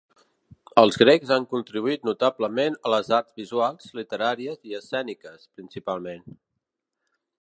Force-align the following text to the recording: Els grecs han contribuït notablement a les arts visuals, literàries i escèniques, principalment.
Els 0.83 0.95
grecs 1.01 1.33
han 1.35 1.43
contribuït 1.51 2.07
notablement 2.09 2.77
a 2.87 2.93
les 2.95 3.11
arts 3.19 3.37
visuals, 3.41 3.93
literàries 4.01 4.65
i 4.71 4.77
escèniques, 4.81 5.47
principalment. 5.61 6.27